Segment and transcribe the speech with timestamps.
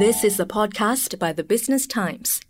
[0.00, 2.40] This is a podcast by the Business Times.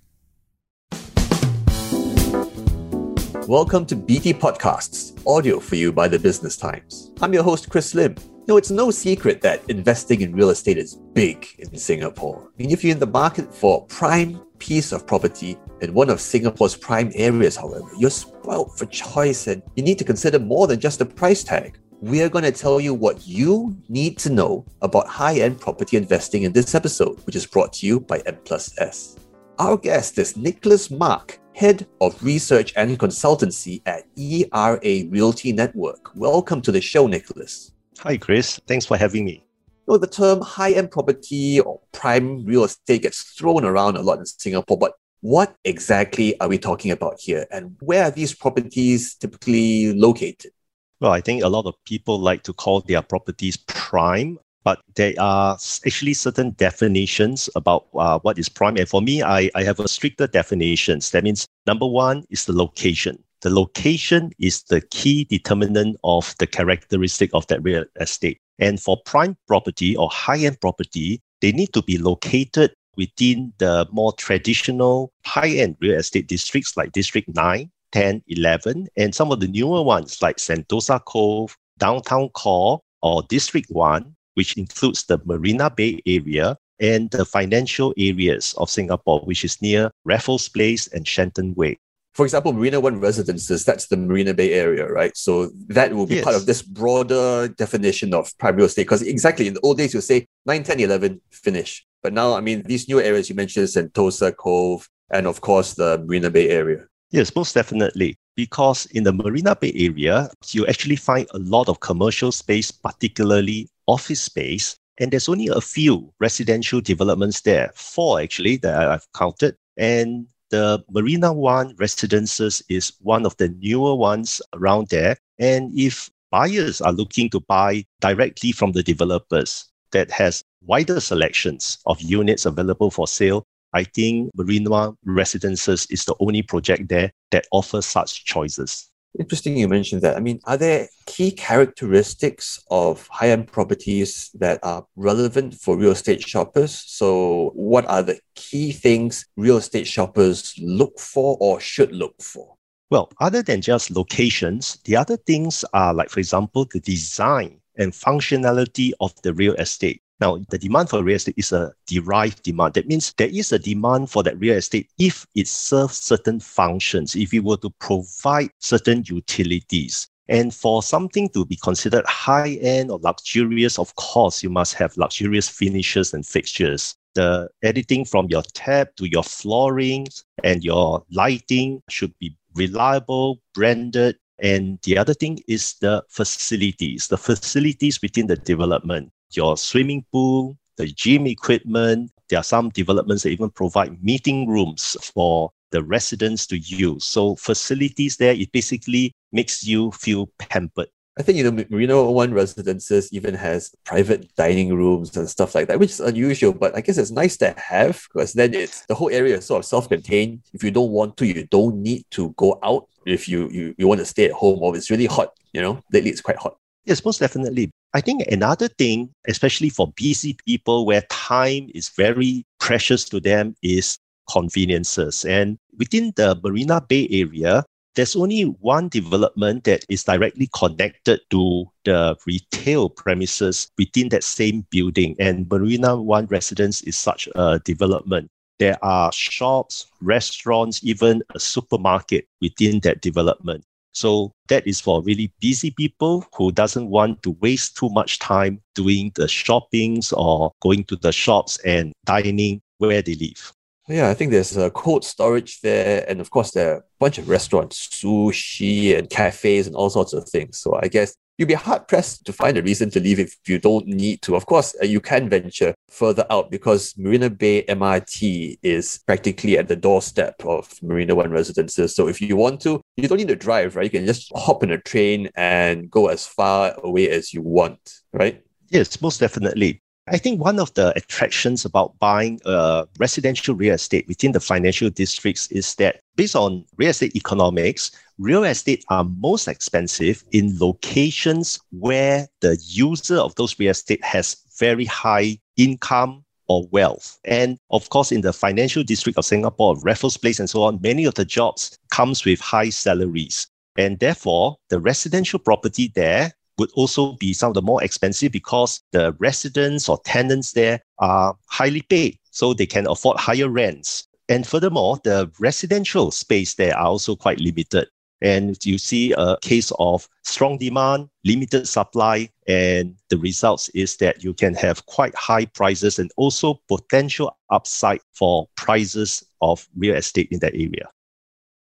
[3.48, 7.10] Welcome to BT Podcasts, audio for you by the Business Times.
[7.20, 8.14] I'm your host, Chris Lim.
[8.46, 12.52] No, it's no secret that investing in real estate is big in Singapore.
[12.56, 16.20] Mean, if you're in the market for a prime piece of property in one of
[16.20, 20.78] Singapore's prime areas, however, you're spoiled for choice and you need to consider more than
[20.78, 21.80] just the price tag.
[22.02, 25.98] We are going to tell you what you need to know about high end property
[25.98, 29.18] investing in this episode, which is brought to you by M Plus S.
[29.58, 36.16] Our guest is Nicholas Mak, Head of Research and Consultancy at ERA Realty Network.
[36.16, 37.72] Welcome to the show, Nicholas.
[37.98, 38.58] Hi, Chris.
[38.66, 39.44] Thanks for having me.
[39.86, 44.00] You know, the term high end property or prime real estate gets thrown around a
[44.00, 47.44] lot in Singapore, but what exactly are we talking about here?
[47.50, 50.52] And where are these properties typically located?
[51.00, 55.14] Well, I think a lot of people like to call their properties prime, but there
[55.18, 58.76] are actually certain definitions about uh, what is prime.
[58.76, 61.10] And for me, I, I have a stricter definitions.
[61.12, 63.22] That means number one is the location.
[63.40, 68.38] The location is the key determinant of the characteristic of that real estate.
[68.58, 74.12] And for prime property or high-end property, they need to be located within the more
[74.12, 79.82] traditional high-end real estate districts like District 9, 10, 11, and some of the newer
[79.82, 86.56] ones like Sentosa Cove, Downtown Core, or District 1, which includes the Marina Bay area
[86.80, 91.78] and the financial areas of Singapore, which is near Raffles Place and Shenton Way.
[92.14, 95.16] For example, Marina One Residences, that's the Marina Bay area, right?
[95.16, 96.24] So that will be yes.
[96.24, 98.82] part of this broader definition of prime real estate.
[98.82, 101.86] Because exactly in the old days, you say 9, 10, 11, finish.
[102.02, 105.98] But now, I mean, these new areas you mentioned, Sentosa Cove, and of course the
[105.98, 106.86] Marina Bay area.
[107.10, 108.16] Yes, most definitely.
[108.36, 113.68] Because in the Marina Bay area, you actually find a lot of commercial space, particularly
[113.86, 114.76] office space.
[114.98, 119.56] And there's only a few residential developments there, four actually that I've counted.
[119.76, 125.16] And the Marina One Residences is one of the newer ones around there.
[125.38, 131.78] And if buyers are looking to buy directly from the developers that has wider selections
[131.86, 137.46] of units available for sale, I think Marina Residences is the only project there that
[137.52, 138.90] offers such choices.
[139.18, 140.16] Interesting you mentioned that.
[140.16, 145.90] I mean, are there key characteristics of high end properties that are relevant for real
[145.90, 146.84] estate shoppers?
[146.86, 152.54] So, what are the key things real estate shoppers look for or should look for?
[152.90, 157.92] Well, other than just locations, the other things are like, for example, the design and
[157.92, 160.02] functionality of the real estate.
[160.20, 162.74] Now, the demand for real estate is a derived demand.
[162.74, 167.16] That means there is a demand for that real estate if it serves certain functions,
[167.16, 170.08] if it were to provide certain utilities.
[170.28, 174.96] And for something to be considered high end or luxurious, of course, you must have
[174.96, 176.94] luxurious finishes and fixtures.
[177.14, 180.06] The editing from your tap to your flooring
[180.44, 187.18] and your lighting should be reliable, branded, and the other thing is the facilities, the
[187.18, 192.10] facilities within the development your swimming pool, the gym equipment.
[192.28, 197.04] There are some developments that even provide meeting rooms for the residents to use.
[197.04, 200.88] So facilities there, it basically makes you feel pampered.
[201.18, 205.66] I think, you know, Marina One Residences even has private dining rooms and stuff like
[205.68, 208.94] that, which is unusual, but I guess it's nice to have because then it's the
[208.94, 210.40] whole area is sort of self-contained.
[210.52, 213.88] If you don't want to, you don't need to go out if you, you, you
[213.88, 216.56] want to stay at home or it's really hot, you know, lately it's quite hot.
[216.84, 217.70] Yes, most definitely.
[217.92, 223.56] I think another thing, especially for busy people where time is very precious to them,
[223.62, 223.98] is
[224.30, 225.24] conveniences.
[225.24, 227.64] And within the Marina Bay area,
[227.96, 234.64] there's only one development that is directly connected to the retail premises within that same
[234.70, 235.16] building.
[235.18, 238.30] And Marina One Residence is such a development.
[238.60, 243.64] There are shops, restaurants, even a supermarket within that development.
[243.92, 248.60] So that is for really busy people who doesn't want to waste too much time
[248.74, 253.52] doing the shoppings or going to the shops and dining where they live.
[253.88, 257.18] Yeah, I think there's a cold storage there, and of course there are a bunch
[257.18, 260.58] of restaurants, sushi and cafes and all sorts of things.
[260.58, 263.58] So I guess you'd be hard pressed to find a reason to leave if you
[263.58, 264.36] don't need to.
[264.36, 269.66] Of course, uh, you can venture further out because Marina Bay MRT is practically at
[269.66, 271.94] the doorstep of Marina One residences.
[271.94, 273.84] So if you want to, you don't need to drive, right?
[273.84, 277.80] You can just hop on a train and go as far away as you want,
[278.12, 278.44] right?
[278.68, 279.80] Yes, most definitely.
[280.12, 284.90] I think one of the attractions about buying a residential real estate within the financial
[284.90, 291.60] districts is that based on real estate economics, real estate are most expensive in locations
[291.70, 297.20] where the user of those real estate has very high income or wealth.
[297.24, 301.04] And of course, in the financial district of Singapore, Raffles Place and so on, many
[301.04, 303.46] of the jobs comes with high salaries.
[303.78, 308.82] And therefore, the residential property there would also be some of the more expensive because
[308.92, 314.06] the residents or tenants there are highly paid, so they can afford higher rents.
[314.28, 317.88] And furthermore, the residential space there are also quite limited.
[318.22, 324.22] And you see a case of strong demand, limited supply, and the results is that
[324.22, 330.28] you can have quite high prices and also potential upside for prices of real estate
[330.30, 330.90] in that area.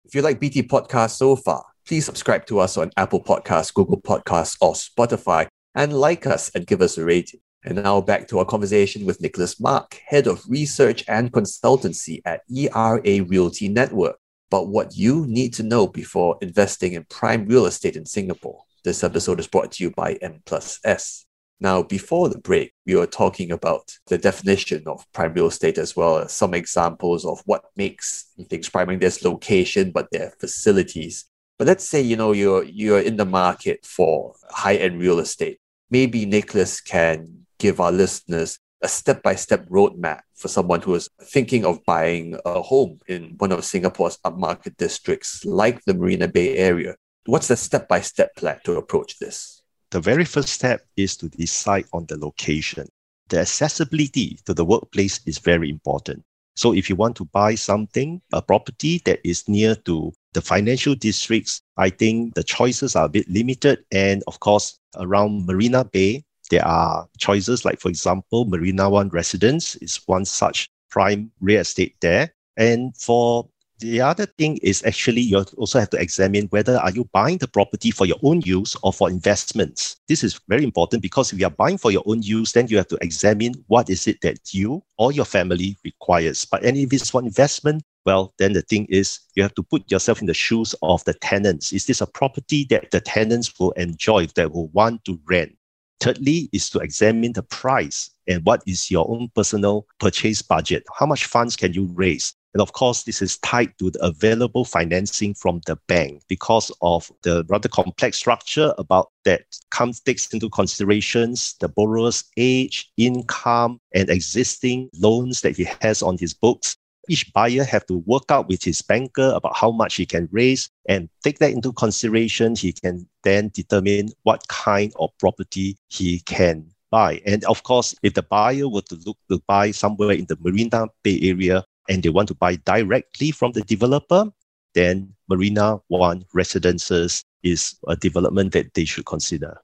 [0.06, 4.02] If you like BT Podcast so far, please subscribe to us on Apple Podcasts, Google
[4.02, 7.40] Podcasts, or Spotify, and like us and give us a rating.
[7.66, 12.42] And now back to our conversation with Nicholas Mak, Head of Research and Consultancy at
[12.54, 14.18] ERA Realty Network,
[14.52, 18.64] about what you need to know before investing in prime real estate in Singapore.
[18.84, 21.26] This episode is brought to you by M Plus S.
[21.62, 25.96] Now, before the break, we were talking about the definition of prime real estate as
[25.96, 31.26] well as some examples of what makes things prime this location, but their facilities.
[31.58, 35.60] But let's say you know you're you're in the market for high end real estate.
[35.90, 41.10] Maybe Nicholas can give our listeners a step by step roadmap for someone who is
[41.22, 46.58] thinking of buying a home in one of Singapore's upmarket districts, like the Marina Bay
[46.58, 46.96] area.
[47.26, 49.62] What's the step by step plan to approach this?
[49.92, 52.88] The very first step is to decide on the location.
[53.30, 56.24] The accessibility to the workplace is very important.
[56.56, 60.96] So if you want to buy something, a property that is near to the financial
[60.96, 63.84] districts, I think the choices are a bit limited.
[63.92, 69.76] And of course, around Marina Bay, there are choices like, for example, Marina One Residence
[69.78, 72.34] is one such prime real estate there.
[72.58, 73.48] And for
[73.80, 77.48] the other thing is actually you also have to examine whether are you buying the
[77.48, 79.98] property for your own use or for investments.
[80.08, 82.78] This is very important because if you are buying for your own use, then you
[82.78, 86.46] have to examine what is it that you or your family requires.
[86.46, 89.90] But and if it's for investment, well, then the thing is you have to put
[89.90, 91.72] yourself in the shoes of the tenants.
[91.72, 95.56] Is this a property that the tenants will enjoy, that will want to rent?
[96.00, 100.84] Thirdly, is to examine the price and what is your own personal purchase budget.
[101.00, 102.34] How much funds can you raise?
[102.54, 107.12] And of course, this is tied to the available financing from the bank because of
[107.24, 114.10] the rather complex structure about that comes takes into considerations the borrower's age, income, and
[114.10, 116.78] existing loans that he has on his books.
[117.10, 120.70] Each buyer have to work out with his banker about how much he can raise
[120.88, 122.56] and take that into consideration.
[122.56, 127.22] He can then determine what kind of property he can buy.
[127.26, 130.88] And of course, if the buyer were to look to buy somewhere in the Marina
[131.04, 134.32] Bay area, and they want to buy directly from the developer,
[134.74, 139.58] then Marina One Residences is a development that they should consider.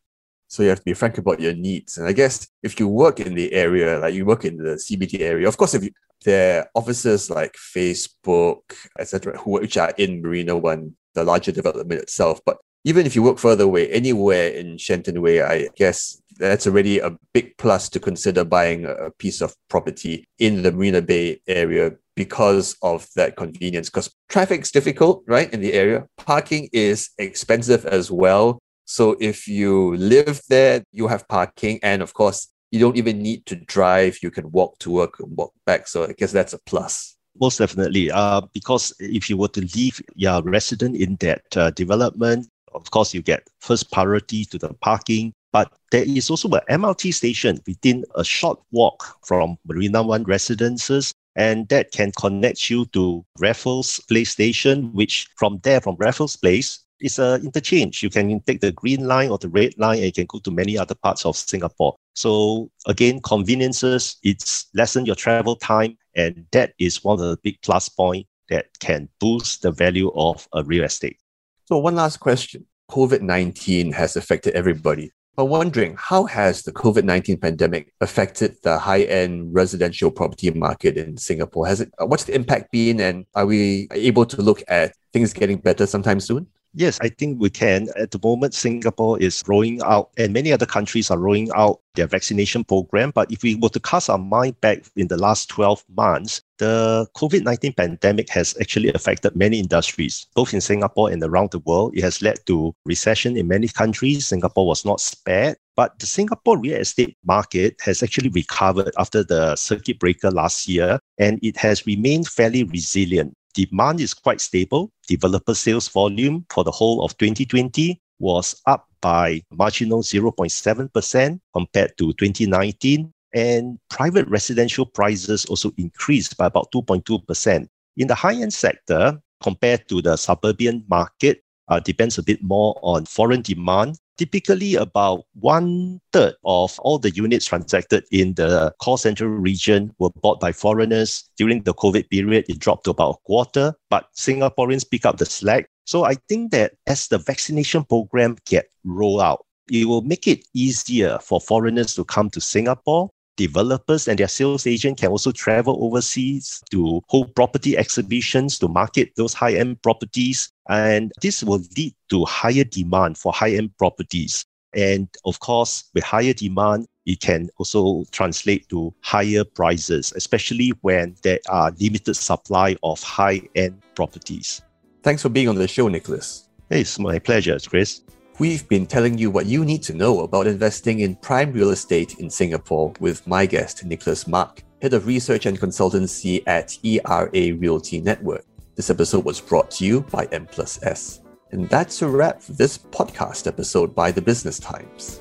[0.47, 1.97] So you have to be frank about your needs.
[1.97, 5.21] And I guess if you work in the area, like you work in the CBD
[5.21, 5.91] area, of course, if you,
[6.25, 8.61] there are offices like Facebook,
[8.97, 12.39] etc., which are in Marina One, the larger development itself.
[12.45, 16.99] But even if you work further away, anywhere in Shenton Way, I guess that's already
[16.99, 21.91] a big plus to consider buying a piece of property in the Marina Bay area
[22.15, 23.89] because of that convenience.
[23.89, 26.05] Because traffic's difficult, right, in the area.
[26.17, 28.59] Parking is expensive as well.
[28.85, 31.79] So if you live there, you have parking.
[31.83, 34.19] And of course, you don't even need to drive.
[34.21, 35.87] You can walk to work and walk back.
[35.87, 37.15] So I guess that's a plus.
[37.39, 38.11] Most definitely.
[38.11, 43.13] Uh, because if you were to leave your resident in that uh, development, of course,
[43.13, 45.33] you get first priority to the parking.
[45.51, 51.11] But there is also an MRT station within a short walk from Marina One residences,
[51.35, 56.85] and that can connect you to Raffles Place Station, which from there, from Raffles Place,
[57.01, 58.03] is an interchange.
[58.03, 60.51] You can take the green line or the red line and you can go to
[60.51, 61.95] many other parts of Singapore.
[62.15, 65.97] So again, conveniences, it's lessen your travel time.
[66.15, 70.47] And that is one of the big plus point that can boost the value of
[70.53, 71.17] a real estate.
[71.65, 72.65] So one last question.
[72.91, 75.11] COVID-19 has affected everybody.
[75.35, 80.97] But wondering, how has the COVID 19 pandemic affected the high end residential property market
[80.97, 81.65] in Singapore?
[81.65, 85.57] Has it, what's the impact been, and are we able to look at things getting
[85.59, 86.47] better sometime soon?
[86.73, 87.87] Yes, I think we can.
[87.95, 92.05] At the moment, Singapore is rolling out, and many other countries are rolling out their
[92.05, 93.11] vaccination program.
[93.13, 97.07] But if we were to cast our mind back in the last 12 months, the
[97.17, 101.97] COVID 19 pandemic has actually affected many industries, both in Singapore and around the world.
[101.97, 104.27] It has led to recession in many countries.
[104.27, 105.57] Singapore was not spared.
[105.75, 110.99] But the Singapore real estate market has actually recovered after the circuit breaker last year,
[111.17, 114.91] and it has remained fairly resilient demand is quite stable.
[115.07, 122.13] Developer sales volume for the whole of 2020 was up by marginal 0.7% compared to
[122.13, 123.13] 2019.
[123.33, 127.67] And private residential prices also increased by about 2.2%.
[127.97, 132.77] In the high end sector, compared to the suburban market, uh, depends a bit more
[132.81, 133.97] on foreign demand.
[134.19, 140.09] Typically, about one third of all the units transacted in the core central region were
[140.09, 141.23] bought by foreigners.
[141.37, 145.25] During the COVID period, it dropped to about a quarter, but Singaporeans pick up the
[145.25, 145.69] slack.
[145.85, 150.45] So I think that as the vaccination program get rolled out, it will make it
[150.53, 153.09] easier for foreigners to come to Singapore
[153.39, 159.11] developers and their sales agent can also travel overseas to hold property exhibitions to market
[159.15, 160.51] those high end properties.
[160.67, 164.45] And this will lead to higher demand for high end properties.
[164.75, 171.15] And of course, with higher demand, it can also translate to higher prices, especially when
[171.23, 174.61] there are limited supply of high end properties.
[175.01, 176.49] Thanks for being on the show, Nicholas.
[176.69, 178.01] It's my pleasure, Chris.
[178.39, 182.19] We've been telling you what you need to know about investing in prime real estate
[182.19, 187.99] in Singapore with my guest, Nicholas Mak, Head of Research and Consultancy at ERA Realty
[187.99, 188.45] Network.
[188.75, 191.19] This episode was brought to you by M plus S.
[191.51, 195.19] And that's a wrap for this podcast episode by the Business Times.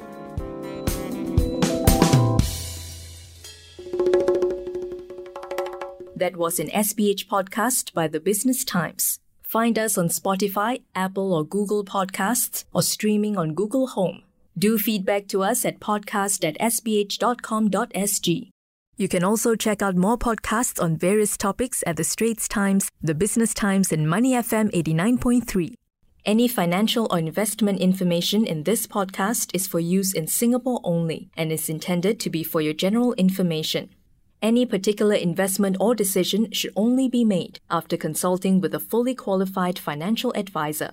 [6.14, 9.18] That was an SPH podcast by the Business Times.
[9.48, 14.22] Find us on Spotify, Apple or Google Podcasts, or streaming on Google Home.
[14.58, 18.50] Do feedback to us at podcast at sph.com.sg.
[18.98, 23.14] You can also check out more podcasts on various topics at The Straits Times, The
[23.14, 25.72] Business Times, and Money FM 89.3.
[26.26, 31.50] Any financial or investment information in this podcast is for use in Singapore only and
[31.50, 33.88] is intended to be for your general information.
[34.40, 39.80] Any particular investment or decision should only be made after consulting with a fully qualified
[39.80, 40.92] financial advisor.